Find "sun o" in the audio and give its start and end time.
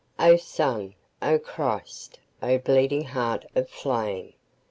0.35-1.37